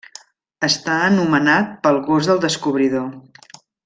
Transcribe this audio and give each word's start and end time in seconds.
Està 0.67 0.95
anomenat 1.09 1.69
pel 1.85 1.99
gos 2.07 2.31
del 2.31 2.41
descobridor. 2.47 3.07